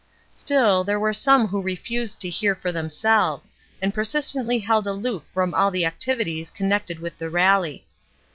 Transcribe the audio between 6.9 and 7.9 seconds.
with the RaUy.